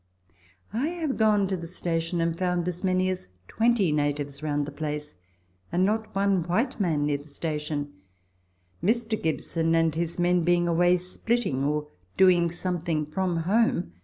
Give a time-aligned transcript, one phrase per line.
[0.73, 4.71] I have gone to the station and found as many as 20 natives round the
[4.71, 5.13] place
[5.71, 7.93] and not one white man near the station,
[8.83, 9.21] Mr.
[9.21, 11.85] Gibson and his men being away splitting or
[12.17, 13.91] doing something from home.